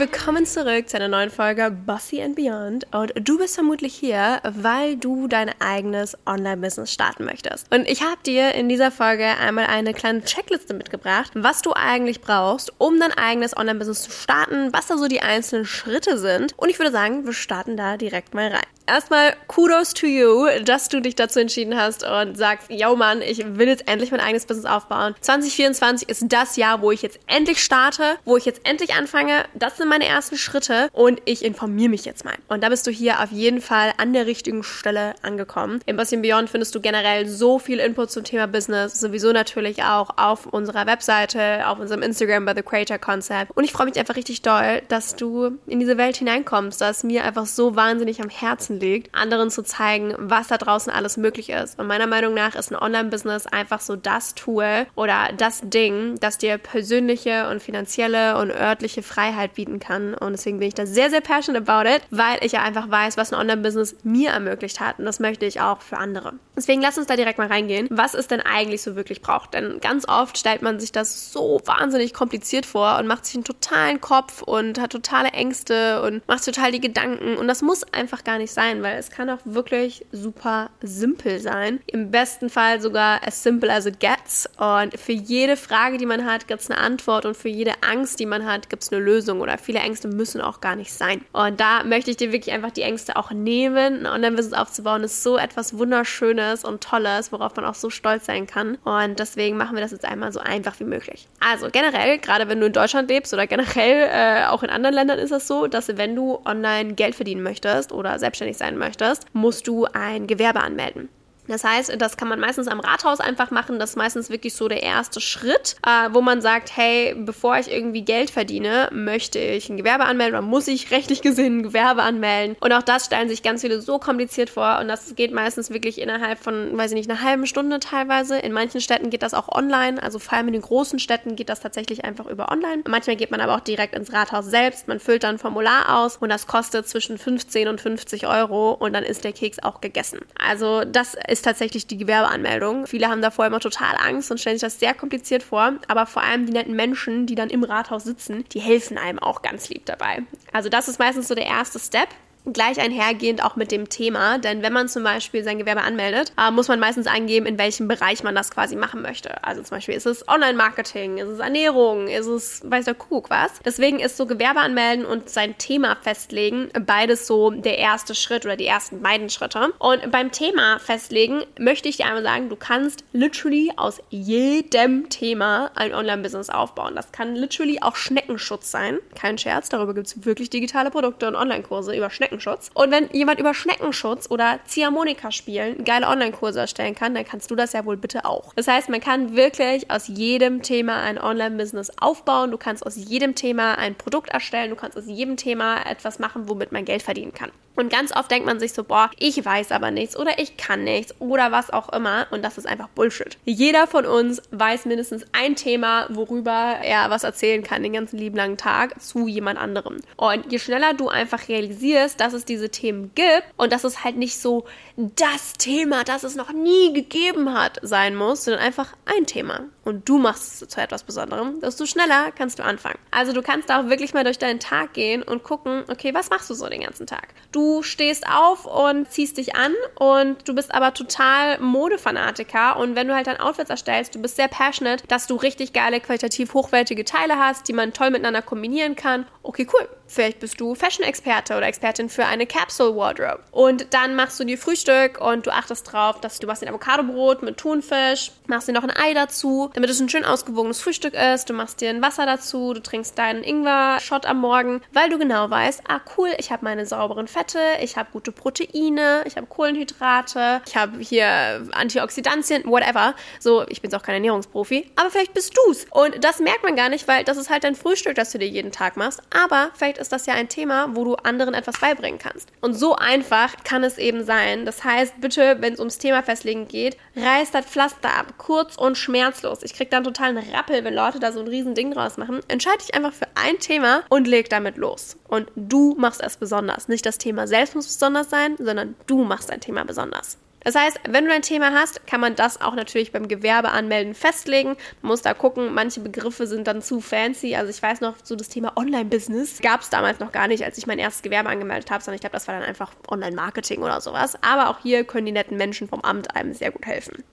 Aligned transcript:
Willkommen 0.00 0.46
zurück 0.46 0.88
zu 0.88 0.96
einer 0.96 1.08
neuen 1.08 1.28
Folge 1.28 1.70
Bossy 1.70 2.22
and 2.22 2.34
Beyond. 2.34 2.86
Und 2.90 3.12
du 3.20 3.36
bist 3.36 3.54
vermutlich 3.54 3.94
hier, 3.94 4.40
weil 4.44 4.96
du 4.96 5.28
dein 5.28 5.50
eigenes 5.60 6.16
Online-Business 6.24 6.90
starten 6.90 7.26
möchtest. 7.26 7.70
Und 7.70 7.86
ich 7.86 8.00
habe 8.00 8.16
dir 8.24 8.54
in 8.54 8.70
dieser 8.70 8.90
Folge 8.90 9.26
einmal 9.26 9.66
eine 9.66 9.92
kleine 9.92 10.24
Checkliste 10.24 10.72
mitgebracht, 10.72 11.32
was 11.34 11.60
du 11.60 11.74
eigentlich 11.74 12.22
brauchst, 12.22 12.72
um 12.78 12.98
dein 12.98 13.12
eigenes 13.12 13.54
Online-Business 13.54 14.04
zu 14.04 14.10
starten, 14.10 14.72
was 14.72 14.86
da 14.86 14.96
so 14.96 15.06
die 15.06 15.20
einzelnen 15.20 15.66
Schritte 15.66 16.16
sind. 16.16 16.54
Und 16.56 16.70
ich 16.70 16.78
würde 16.78 16.92
sagen, 16.92 17.26
wir 17.26 17.34
starten 17.34 17.76
da 17.76 17.98
direkt 17.98 18.32
mal 18.32 18.48
rein. 18.48 18.64
Erstmal 18.90 19.36
Kudos 19.46 19.94
to 19.94 20.08
you, 20.08 20.48
dass 20.64 20.88
du 20.88 21.00
dich 21.00 21.14
dazu 21.14 21.38
entschieden 21.38 21.76
hast 21.80 22.02
und 22.02 22.36
sagst, 22.36 22.68
yo 22.72 22.96
Mann, 22.96 23.22
ich 23.22 23.38
will 23.46 23.68
jetzt 23.68 23.86
endlich 23.86 24.10
mein 24.10 24.18
eigenes 24.18 24.46
Business 24.46 24.66
aufbauen. 24.66 25.14
2024 25.20 26.08
ist 26.08 26.24
das 26.26 26.56
Jahr, 26.56 26.82
wo 26.82 26.90
ich 26.90 27.00
jetzt 27.00 27.20
endlich 27.28 27.62
starte, 27.62 28.16
wo 28.24 28.36
ich 28.36 28.46
jetzt 28.46 28.66
endlich 28.66 28.94
anfange. 28.94 29.44
Das 29.54 29.76
sind 29.76 29.88
meine 29.88 30.06
ersten 30.06 30.36
Schritte 30.36 30.88
und 30.92 31.22
ich 31.24 31.44
informiere 31.44 31.88
mich 31.88 32.04
jetzt 32.04 32.24
mal. 32.24 32.34
Und 32.48 32.64
da 32.64 32.68
bist 32.68 32.84
du 32.84 32.90
hier 32.90 33.20
auf 33.20 33.30
jeden 33.30 33.60
Fall 33.60 33.92
an 33.96 34.12
der 34.12 34.26
richtigen 34.26 34.64
Stelle 34.64 35.14
angekommen. 35.22 35.78
Im 35.86 35.96
Bossy 35.96 36.16
Beyond 36.16 36.50
findest 36.50 36.74
du 36.74 36.80
generell 36.80 37.28
so 37.28 37.60
viel 37.60 37.78
Input 37.78 38.10
zum 38.10 38.24
Thema 38.24 38.48
Business, 38.48 38.98
sowieso 38.98 39.30
natürlich 39.30 39.84
auch 39.84 40.10
auf 40.16 40.46
unserer 40.46 40.86
Webseite, 40.86 41.68
auf 41.68 41.78
unserem 41.78 42.02
Instagram 42.02 42.44
bei 42.44 42.56
The 42.56 42.62
Creator 42.62 42.98
Concept. 42.98 43.52
Und 43.56 43.62
ich 43.62 43.70
freue 43.70 43.86
mich 43.86 44.00
einfach 44.00 44.16
richtig 44.16 44.42
doll, 44.42 44.82
dass 44.88 45.14
du 45.14 45.58
in 45.68 45.78
diese 45.78 45.96
Welt 45.96 46.16
hineinkommst, 46.16 46.80
dass 46.80 47.04
mir 47.04 47.22
einfach 47.22 47.46
so 47.46 47.76
wahnsinnig 47.76 48.20
am 48.20 48.28
Herzen 48.28 48.79
liegt, 48.80 49.14
anderen 49.14 49.50
zu 49.50 49.62
zeigen, 49.62 50.14
was 50.18 50.48
da 50.48 50.58
draußen 50.58 50.92
alles 50.92 51.16
möglich 51.16 51.50
ist. 51.50 51.78
Und 51.78 51.86
meiner 51.86 52.06
Meinung 52.06 52.34
nach 52.34 52.54
ist 52.54 52.72
ein 52.72 52.76
Online-Business 52.76 53.46
einfach 53.46 53.80
so 53.80 53.96
das 53.96 54.34
Tool 54.34 54.86
oder 54.94 55.30
das 55.36 55.60
Ding, 55.62 56.18
das 56.20 56.38
dir 56.38 56.58
persönliche 56.58 57.48
und 57.48 57.62
finanzielle 57.62 58.38
und 58.38 58.50
örtliche 58.50 59.02
Freiheit 59.02 59.54
bieten 59.54 59.78
kann. 59.78 60.14
Und 60.14 60.32
deswegen 60.32 60.58
bin 60.58 60.68
ich 60.68 60.74
da 60.74 60.86
sehr, 60.86 61.10
sehr 61.10 61.20
passionate 61.20 61.70
about 61.70 61.88
it, 61.88 62.02
weil 62.10 62.38
ich 62.42 62.52
ja 62.52 62.62
einfach 62.62 62.90
weiß, 62.90 63.16
was 63.16 63.32
ein 63.32 63.40
Online-Business 63.40 63.96
mir 64.02 64.30
ermöglicht 64.30 64.80
hat. 64.80 64.98
Und 64.98 65.04
das 65.04 65.20
möchte 65.20 65.46
ich 65.46 65.60
auch 65.60 65.80
für 65.80 65.98
andere. 65.98 66.34
Deswegen 66.60 66.82
lass 66.82 66.98
uns 66.98 67.06
da 67.06 67.16
direkt 67.16 67.38
mal 67.38 67.48
reingehen, 67.48 67.88
was 67.90 68.14
es 68.14 68.26
denn 68.26 68.40
eigentlich 68.40 68.82
so 68.82 68.96
wirklich 68.96 69.22
braucht. 69.22 69.54
Denn 69.54 69.80
ganz 69.80 70.06
oft 70.08 70.36
stellt 70.36 70.62
man 70.62 70.80
sich 70.80 70.92
das 70.92 71.32
so 71.32 71.60
wahnsinnig 71.64 72.12
kompliziert 72.12 72.66
vor 72.66 72.98
und 72.98 73.06
macht 73.06 73.26
sich 73.26 73.36
einen 73.36 73.44
totalen 73.44 74.00
Kopf 74.00 74.42
und 74.42 74.80
hat 74.80 74.92
totale 74.92 75.28
Ängste 75.30 76.02
und 76.02 76.26
macht 76.28 76.44
total 76.44 76.72
die 76.72 76.80
Gedanken. 76.80 77.36
Und 77.36 77.48
das 77.48 77.62
muss 77.62 77.84
einfach 77.92 78.24
gar 78.24 78.38
nicht 78.38 78.52
sein 78.52 78.80
weil 78.82 78.98
es 78.98 79.10
kann 79.10 79.30
auch 79.30 79.38
wirklich 79.44 80.06
super 80.12 80.70
simpel 80.82 81.40
sein. 81.40 81.80
Im 81.86 82.10
besten 82.10 82.50
Fall 82.50 82.80
sogar 82.80 83.26
as 83.26 83.42
simple 83.42 83.72
as 83.72 83.86
it 83.86 84.00
gets. 84.00 84.48
Und 84.56 84.98
für 84.98 85.12
jede 85.12 85.56
Frage, 85.56 85.98
die 85.98 86.06
man 86.06 86.24
hat, 86.24 86.48
gibt 86.48 86.60
es 86.60 86.70
eine 86.70 86.80
Antwort 86.80 87.26
und 87.26 87.36
für 87.36 87.48
jede 87.48 87.72
Angst, 87.82 88.20
die 88.20 88.26
man 88.26 88.46
hat, 88.46 88.70
gibt 88.70 88.82
es 88.82 88.92
eine 88.92 89.02
Lösung. 89.02 89.40
Oder 89.40 89.58
viele 89.58 89.80
Ängste 89.80 90.08
müssen 90.08 90.40
auch 90.40 90.60
gar 90.60 90.76
nicht 90.76 90.92
sein. 90.92 91.24
Und 91.32 91.60
da 91.60 91.84
möchte 91.84 92.10
ich 92.10 92.16
dir 92.16 92.32
wirklich 92.32 92.54
einfach 92.54 92.70
die 92.70 92.82
Ängste 92.82 93.16
auch 93.16 93.30
nehmen. 93.30 94.00
Ein 94.00 94.06
Online-Business 94.06 94.58
aufzubauen 94.58 95.02
ist 95.02 95.22
so 95.22 95.36
etwas 95.36 95.76
Wunderschönes 95.76 96.49
und 96.64 96.80
Tolles, 96.82 97.32
worauf 97.32 97.56
man 97.56 97.64
auch 97.64 97.74
so 97.74 97.90
stolz 97.90 98.26
sein 98.26 98.46
kann. 98.46 98.76
Und 98.84 99.18
deswegen 99.18 99.56
machen 99.56 99.74
wir 99.74 99.82
das 99.82 99.90
jetzt 99.90 100.04
einmal 100.04 100.32
so 100.32 100.40
einfach 100.40 100.78
wie 100.78 100.84
möglich. 100.84 101.26
Also 101.40 101.68
generell, 101.72 102.18
gerade 102.18 102.48
wenn 102.48 102.60
du 102.60 102.66
in 102.66 102.72
Deutschland 102.72 103.10
lebst 103.10 103.34
oder 103.34 103.46
generell 103.46 104.08
äh, 104.10 104.46
auch 104.46 104.62
in 104.62 104.70
anderen 104.70 104.94
Ländern 104.94 105.18
ist 105.18 105.32
es 105.32 105.40
das 105.40 105.48
so, 105.48 105.66
dass 105.66 105.96
wenn 105.96 106.14
du 106.14 106.40
online 106.44 106.94
Geld 106.94 107.14
verdienen 107.14 107.42
möchtest 107.42 107.92
oder 107.92 108.18
selbstständig 108.18 108.56
sein 108.56 108.76
möchtest, 108.76 109.24
musst 109.32 109.66
du 109.66 109.86
ein 109.86 110.26
Gewerbe 110.26 110.60
anmelden. 110.60 111.08
Das 111.50 111.64
heißt, 111.64 111.94
das 111.98 112.16
kann 112.16 112.28
man 112.28 112.40
meistens 112.40 112.68
am 112.68 112.80
Rathaus 112.80 113.20
einfach 113.20 113.50
machen. 113.50 113.78
Das 113.78 113.90
ist 113.90 113.96
meistens 113.96 114.30
wirklich 114.30 114.54
so 114.54 114.68
der 114.68 114.82
erste 114.82 115.20
Schritt, 115.20 115.76
äh, 115.86 116.08
wo 116.12 116.20
man 116.20 116.40
sagt, 116.40 116.76
hey, 116.76 117.14
bevor 117.16 117.58
ich 117.58 117.70
irgendwie 117.70 118.02
Geld 118.02 118.30
verdiene, 118.30 118.88
möchte 118.92 119.38
ich 119.38 119.68
ein 119.68 119.76
Gewerbe 119.76 120.04
anmelden 120.04 120.38
oder 120.38 120.46
muss 120.46 120.68
ich 120.68 120.90
rechtlich 120.90 121.22
gesehen 121.22 121.58
ein 121.58 121.62
Gewerbe 121.62 122.02
anmelden. 122.02 122.56
Und 122.60 122.72
auch 122.72 122.82
das 122.82 123.06
stellen 123.06 123.28
sich 123.28 123.42
ganz 123.42 123.62
viele 123.62 123.80
so 123.80 123.98
kompliziert 123.98 124.50
vor. 124.50 124.78
Und 124.80 124.88
das 124.88 125.14
geht 125.16 125.32
meistens 125.32 125.70
wirklich 125.70 126.00
innerhalb 126.00 126.38
von, 126.38 126.76
weiß 126.76 126.92
ich 126.92 126.96
nicht, 126.96 127.10
einer 127.10 127.22
halben 127.22 127.46
Stunde 127.46 127.80
teilweise. 127.80 128.38
In 128.38 128.52
manchen 128.52 128.80
Städten 128.80 129.10
geht 129.10 129.22
das 129.22 129.34
auch 129.34 129.48
online. 129.48 130.02
Also 130.02 130.18
vor 130.18 130.38
allem 130.38 130.48
in 130.48 130.52
den 130.54 130.62
großen 130.62 130.98
Städten 130.98 131.36
geht 131.36 131.48
das 131.48 131.60
tatsächlich 131.60 132.04
einfach 132.04 132.26
über 132.26 132.50
online. 132.50 132.84
Manchmal 132.88 133.16
geht 133.16 133.30
man 133.30 133.40
aber 133.40 133.56
auch 133.56 133.60
direkt 133.60 133.94
ins 133.94 134.12
Rathaus 134.12 134.46
selbst. 134.46 134.88
Man 134.88 135.00
füllt 135.00 135.24
dann 135.24 135.36
ein 135.36 135.38
Formular 135.38 135.98
aus 135.98 136.18
und 136.18 136.28
das 136.28 136.46
kostet 136.46 136.88
zwischen 136.88 137.18
15 137.18 137.68
und 137.68 137.80
50 137.80 138.26
Euro 138.26 138.72
und 138.72 138.92
dann 138.92 139.04
ist 139.04 139.24
der 139.24 139.32
Keks 139.32 139.58
auch 139.62 139.80
gegessen. 139.80 140.20
Also 140.38 140.84
das 140.84 141.16
ist 141.28 141.39
ist 141.40 141.44
tatsächlich 141.44 141.86
die 141.86 141.96
Gewerbeanmeldung. 141.96 142.86
Viele 142.86 143.08
haben 143.08 143.22
davor 143.22 143.46
immer 143.46 143.60
total 143.60 143.96
Angst 143.96 144.30
und 144.30 144.38
stellen 144.38 144.58
sich 144.58 144.66
das 144.66 144.78
sehr 144.78 144.92
kompliziert 144.92 145.42
vor. 145.42 145.72
Aber 145.88 146.04
vor 146.04 146.22
allem 146.22 146.44
die 146.44 146.52
netten 146.52 146.76
Menschen, 146.76 147.26
die 147.26 147.34
dann 147.34 147.48
im 147.48 147.64
Rathaus 147.64 148.04
sitzen, 148.04 148.44
die 148.52 148.60
helfen 148.60 148.98
einem 148.98 149.18
auch 149.18 149.40
ganz 149.40 149.70
lieb 149.70 149.86
dabei. 149.86 150.22
Also 150.52 150.68
das 150.68 150.86
ist 150.88 150.98
meistens 150.98 151.28
so 151.28 151.34
der 151.34 151.46
erste 151.46 151.78
Step 151.78 152.08
gleich 152.52 152.80
einhergehend 152.80 153.44
auch 153.44 153.56
mit 153.56 153.70
dem 153.70 153.88
Thema, 153.88 154.38
denn 154.38 154.62
wenn 154.62 154.72
man 154.72 154.88
zum 154.88 155.04
Beispiel 155.04 155.44
sein 155.44 155.58
Gewerbe 155.58 155.82
anmeldet, 155.82 156.32
äh, 156.38 156.50
muss 156.50 156.68
man 156.68 156.80
meistens 156.80 157.06
angeben, 157.06 157.46
in 157.46 157.58
welchem 157.58 157.88
Bereich 157.88 158.22
man 158.22 158.34
das 158.34 158.50
quasi 158.50 158.76
machen 158.76 159.02
möchte. 159.02 159.42
Also 159.44 159.62
zum 159.62 159.76
Beispiel 159.76 159.94
ist 159.94 160.06
es 160.06 160.26
Online-Marketing, 160.28 161.18
ist 161.18 161.28
es 161.28 161.38
Ernährung, 161.38 162.08
ist 162.08 162.26
es 162.26 162.62
weiß 162.64 162.86
der 162.86 162.94
Kuckuck 162.94 163.30
was. 163.30 163.52
Deswegen 163.64 164.00
ist 164.00 164.16
so 164.16 164.26
Gewerbe 164.26 164.60
anmelden 164.60 165.04
und 165.04 165.28
sein 165.28 165.58
Thema 165.58 165.96
festlegen 166.00 166.70
beides 166.86 167.26
so 167.26 167.50
der 167.50 167.78
erste 167.78 168.14
Schritt 168.14 168.44
oder 168.44 168.56
die 168.56 168.66
ersten 168.66 169.02
beiden 169.02 169.30
Schritte. 169.30 169.72
Und 169.78 170.10
beim 170.10 170.32
Thema 170.32 170.78
festlegen 170.78 171.44
möchte 171.58 171.88
ich 171.88 171.98
dir 171.98 172.06
einmal 172.06 172.22
sagen, 172.22 172.48
du 172.48 172.56
kannst 172.56 173.04
literally 173.12 173.72
aus 173.76 174.00
jedem 174.10 175.08
Thema 175.08 175.70
ein 175.74 175.94
Online-Business 175.94 176.50
aufbauen. 176.50 176.94
Das 176.96 177.12
kann 177.12 177.34
literally 177.36 177.80
auch 177.80 177.96
Schneckenschutz 177.96 178.70
sein. 178.70 178.98
Kein 179.14 179.38
Scherz, 179.38 179.68
darüber 179.68 179.94
gibt 179.94 180.06
es 180.06 180.24
wirklich 180.24 180.50
digitale 180.50 180.90
Produkte 180.90 181.28
und 181.28 181.36
Online-Kurse 181.36 181.94
über 181.94 182.10
Schneckenschutz. 182.10 182.29
Schneckenschutz. 182.30 182.70
Und 182.74 182.90
wenn 182.90 183.08
jemand 183.12 183.40
über 183.40 183.54
Schneckenschutz 183.54 184.30
oder 184.30 184.60
Ziehharmonika 184.66 185.32
spielen 185.32 185.84
geile 185.84 186.06
Online-Kurse 186.06 186.60
erstellen 186.60 186.94
kann, 186.94 187.14
dann 187.14 187.24
kannst 187.24 187.50
du 187.50 187.56
das 187.56 187.72
ja 187.72 187.84
wohl 187.84 187.96
bitte 187.96 188.24
auch. 188.24 188.54
Das 188.54 188.68
heißt, 188.68 188.88
man 188.88 189.00
kann 189.00 189.36
wirklich 189.36 189.90
aus 189.90 190.08
jedem 190.08 190.62
Thema 190.62 191.02
ein 191.02 191.18
Online-Business 191.18 191.92
aufbauen. 192.00 192.50
Du 192.50 192.58
kannst 192.58 192.86
aus 192.86 192.96
jedem 192.96 193.34
Thema 193.34 193.76
ein 193.78 193.96
Produkt 193.96 194.30
erstellen. 194.30 194.70
Du 194.70 194.76
kannst 194.76 194.96
aus 194.96 195.06
jedem 195.06 195.36
Thema 195.36 195.84
etwas 195.86 196.18
machen, 196.18 196.48
womit 196.48 196.72
man 196.72 196.84
Geld 196.84 197.02
verdienen 197.02 197.34
kann. 197.34 197.50
Und 197.80 197.90
ganz 197.90 198.14
oft 198.14 198.30
denkt 198.30 198.46
man 198.46 198.60
sich 198.60 198.74
so, 198.74 198.84
boah, 198.84 199.10
ich 199.18 199.42
weiß 199.42 199.72
aber 199.72 199.90
nichts 199.90 200.14
oder 200.14 200.38
ich 200.38 200.58
kann 200.58 200.84
nichts 200.84 201.14
oder 201.18 201.50
was 201.50 201.70
auch 201.70 201.90
immer. 201.94 202.26
Und 202.30 202.44
das 202.44 202.58
ist 202.58 202.66
einfach 202.66 202.88
Bullshit. 202.88 203.38
Jeder 203.46 203.86
von 203.86 204.04
uns 204.04 204.42
weiß 204.50 204.84
mindestens 204.84 205.24
ein 205.32 205.56
Thema, 205.56 206.06
worüber 206.10 206.76
er 206.82 207.08
was 207.08 207.24
erzählen 207.24 207.62
kann 207.62 207.82
den 207.82 207.94
ganzen 207.94 208.18
lieben 208.18 208.36
langen 208.36 208.58
Tag 208.58 209.00
zu 209.00 209.28
jemand 209.28 209.58
anderem. 209.58 209.96
Und 210.16 210.52
je 210.52 210.58
schneller 210.58 210.92
du 210.92 211.08
einfach 211.08 211.48
realisierst, 211.48 212.19
dass 212.20 212.32
es 212.32 212.44
diese 212.44 212.68
Themen 212.68 213.12
gibt 213.14 213.44
und 213.56 213.72
dass 213.72 213.84
es 213.84 214.04
halt 214.04 214.16
nicht 214.16 214.38
so 214.38 214.64
das 214.96 215.54
Thema, 215.54 216.04
das 216.04 216.22
es 216.22 216.36
noch 216.36 216.52
nie 216.52 216.92
gegeben 216.92 217.54
hat, 217.54 217.78
sein 217.82 218.14
muss, 218.14 218.44
sondern 218.44 218.62
einfach 218.62 218.94
ein 219.06 219.26
Thema. 219.26 219.64
Und 219.84 220.08
du 220.08 220.18
machst 220.18 220.62
es 220.62 220.68
zu 220.68 220.80
etwas 220.80 221.02
Besonderem, 221.02 221.60
desto 221.60 221.86
schneller 221.86 222.30
kannst 222.32 222.58
du 222.58 222.64
anfangen. 222.64 222.98
Also 223.10 223.32
du 223.32 223.42
kannst 223.42 223.72
auch 223.72 223.86
wirklich 223.86 224.14
mal 224.14 224.24
durch 224.24 224.38
deinen 224.38 224.60
Tag 224.60 224.92
gehen 224.92 225.22
und 225.22 225.42
gucken, 225.42 225.84
okay, 225.88 226.12
was 226.14 226.30
machst 226.30 226.50
du 226.50 226.54
so 226.54 226.68
den 226.68 226.82
ganzen 226.82 227.06
Tag? 227.06 227.28
Du 227.52 227.82
stehst 227.82 228.26
auf 228.28 228.66
und 228.66 229.10
ziehst 229.10 229.38
dich 229.38 229.56
an 229.56 229.72
und 229.98 230.46
du 230.46 230.54
bist 230.54 230.74
aber 230.74 230.92
total 230.94 231.58
Modefanatiker 231.60 232.76
und 232.76 232.94
wenn 232.94 233.08
du 233.08 233.14
halt 233.14 233.26
dein 233.26 233.40
Outfits 233.40 233.70
erstellst, 233.70 234.14
du 234.14 234.20
bist 234.20 234.36
sehr 234.36 234.48
passionate, 234.48 235.06
dass 235.06 235.26
du 235.26 235.36
richtig 235.36 235.72
geile, 235.72 236.00
qualitativ 236.00 236.54
hochwertige 236.54 237.04
Teile 237.04 237.38
hast, 237.38 237.66
die 237.66 237.72
man 237.72 237.92
toll 237.92 238.10
miteinander 238.10 238.42
kombinieren 238.42 238.96
kann. 238.96 239.26
Okay, 239.42 239.66
cool. 239.72 239.88
Vielleicht 240.10 240.40
bist 240.40 240.60
du 240.60 240.74
Fashion-Experte 240.74 241.56
oder 241.56 241.66
Expertin 241.66 242.08
für 242.08 242.26
eine 242.26 242.44
Capsule 242.44 242.96
Wardrobe. 242.96 243.44
Und 243.52 243.94
dann 243.94 244.16
machst 244.16 244.40
du 244.40 244.44
dir 244.44 244.58
Frühstück 244.58 245.20
und 245.20 245.46
du 245.46 245.52
achtest 245.52 245.92
drauf, 245.92 246.20
dass 246.20 246.40
du 246.40 246.48
machst 246.48 246.64
ein 246.64 246.68
Avocadobrot 246.68 247.44
mit 247.44 247.58
Thunfisch, 247.58 248.32
machst 248.48 248.66
dir 248.66 248.72
noch 248.72 248.82
ein 248.82 248.90
Ei 248.90 249.14
dazu, 249.14 249.70
damit 249.74 249.88
es 249.88 250.00
ein 250.00 250.08
schön 250.08 250.24
ausgewogenes 250.24 250.80
Frühstück 250.80 251.14
ist. 251.14 251.48
Du 251.48 251.52
machst 251.52 251.80
dir 251.80 251.90
ein 251.90 252.02
Wasser 252.02 252.26
dazu, 252.26 252.74
du 252.74 252.82
trinkst 252.82 253.16
deinen 253.16 253.44
Ingwer-Shot 253.44 254.26
am 254.26 254.40
Morgen, 254.40 254.82
weil 254.92 255.10
du 255.10 255.18
genau 255.18 255.48
weißt, 255.48 255.82
ah 255.86 256.00
cool, 256.16 256.30
ich 256.38 256.50
habe 256.50 256.64
meine 256.64 256.86
sauberen 256.86 257.28
Fette, 257.28 257.60
ich 257.80 257.96
habe 257.96 258.08
gute 258.12 258.32
Proteine, 258.32 259.22
ich 259.26 259.36
habe 259.36 259.46
Kohlenhydrate, 259.46 260.60
ich 260.66 260.76
habe 260.76 260.98
hier 260.98 261.64
Antioxidantien, 261.70 262.64
whatever. 262.64 263.14
So, 263.38 263.64
ich 263.68 263.80
bin 263.80 263.94
auch 263.94 264.02
kein 264.02 264.16
Ernährungsprofi, 264.16 264.90
aber 264.96 265.10
vielleicht 265.10 265.34
bist 265.34 265.56
du's. 265.56 265.86
Und 265.90 266.24
das 266.24 266.40
merkt 266.40 266.64
man 266.64 266.74
gar 266.74 266.88
nicht, 266.88 267.06
weil 267.06 267.22
das 267.22 267.36
ist 267.36 267.48
halt 267.48 267.62
dein 267.62 267.76
Frühstück, 267.76 268.16
das 268.16 268.32
du 268.32 268.38
dir 268.38 268.48
jeden 268.48 268.72
Tag 268.72 268.96
machst. 268.96 269.22
Aber 269.30 269.70
vielleicht 269.74 269.99
ist 270.00 270.12
das 270.12 270.26
ja 270.26 270.34
ein 270.34 270.48
Thema, 270.48 270.96
wo 270.96 271.04
du 271.04 271.14
anderen 271.14 271.54
etwas 271.54 271.78
beibringen 271.78 272.18
kannst. 272.18 272.50
Und 272.60 272.74
so 272.74 272.96
einfach 272.96 273.54
kann 273.64 273.84
es 273.84 273.98
eben 273.98 274.24
sein. 274.24 274.64
Das 274.64 274.82
heißt, 274.84 275.20
bitte, 275.20 275.58
wenn 275.60 275.74
es 275.74 275.78
ums 275.78 275.98
Thema 275.98 276.22
festlegen 276.22 276.66
geht, 276.68 276.96
reiß 277.16 277.50
das 277.50 277.66
Pflaster 277.66 278.12
ab, 278.12 278.34
kurz 278.38 278.76
und 278.76 278.96
schmerzlos. 278.96 279.62
Ich 279.62 279.74
krieg 279.74 279.90
dann 279.90 280.04
totalen 280.04 280.38
Rappel, 280.38 280.84
wenn 280.84 280.94
Leute 280.94 281.20
da 281.20 281.32
so 281.32 281.40
ein 281.40 281.48
riesen 281.48 281.74
Ding 281.74 281.92
draus 281.92 282.16
machen. 282.16 282.40
Entscheide 282.48 282.78
dich 282.78 282.94
einfach 282.94 283.12
für 283.12 283.26
ein 283.34 283.58
Thema 283.58 284.02
und 284.08 284.26
leg 284.26 284.48
damit 284.48 284.76
los. 284.76 285.16
Und 285.28 285.48
du 285.54 285.94
machst 285.98 286.22
es 286.22 286.36
besonders. 286.36 286.88
Nicht 286.88 287.06
das 287.06 287.18
Thema 287.18 287.46
selbst 287.46 287.74
muss 287.74 287.86
besonders 287.86 288.30
sein, 288.30 288.56
sondern 288.58 288.96
du 289.06 289.24
machst 289.24 289.50
dein 289.50 289.60
Thema 289.60 289.84
besonders. 289.84 290.38
Das 290.62 290.74
heißt, 290.74 291.00
wenn 291.08 291.24
du 291.24 291.32
ein 291.32 291.42
Thema 291.42 291.72
hast, 291.72 292.06
kann 292.06 292.20
man 292.20 292.36
das 292.36 292.60
auch 292.60 292.74
natürlich 292.74 293.12
beim 293.12 293.28
Gewerbeanmelden 293.28 294.14
festlegen. 294.14 294.76
Man 295.00 295.10
muss 295.10 295.22
da 295.22 295.32
gucken, 295.32 295.72
manche 295.72 296.00
Begriffe 296.00 296.46
sind 296.46 296.66
dann 296.66 296.82
zu 296.82 297.00
fancy. 297.00 297.56
Also 297.56 297.70
ich 297.70 297.82
weiß 297.82 298.00
noch, 298.02 298.14
so 298.22 298.36
das 298.36 298.48
Thema 298.48 298.76
Online-Business 298.76 299.60
gab 299.62 299.80
es 299.80 299.90
damals 299.90 300.20
noch 300.20 300.32
gar 300.32 300.48
nicht, 300.48 300.64
als 300.64 300.76
ich 300.76 300.86
mein 300.86 300.98
erstes 300.98 301.22
Gewerbe 301.22 301.48
angemeldet 301.48 301.90
habe, 301.90 302.04
sondern 302.04 302.16
ich 302.16 302.20
glaube, 302.20 302.34
das 302.34 302.46
war 302.46 302.58
dann 302.58 302.68
einfach 302.68 302.92
Online-Marketing 303.08 303.82
oder 303.82 304.00
sowas. 304.00 304.36
Aber 304.42 304.68
auch 304.68 304.78
hier 304.82 305.04
können 305.04 305.26
die 305.26 305.32
netten 305.32 305.56
Menschen 305.56 305.88
vom 305.88 306.02
Amt 306.02 306.36
einem 306.36 306.52
sehr 306.52 306.70
gut 306.70 306.84
helfen. 306.84 307.24